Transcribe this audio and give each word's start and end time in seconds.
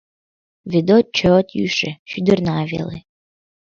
Ведот 0.71 1.05
чот 1.17 1.47
йӱшӧ, 1.57 1.91
шӱдырна 2.09 2.57
веле. 2.71 2.97